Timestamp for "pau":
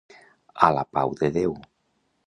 0.97-1.15